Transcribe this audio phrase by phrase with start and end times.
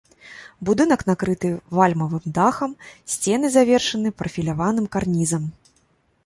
[0.67, 2.71] Будынак накрыты вальмавым дахам,
[3.17, 5.45] сцены завершаны прафіляваным карнізам.